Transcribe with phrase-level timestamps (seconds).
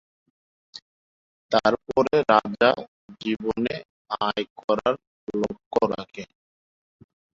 [1.51, 2.71] তারপরে রাজা
[3.21, 3.75] জীবনে
[4.21, 4.93] আয় করার
[5.33, 6.23] লক্ষ্য রাখে।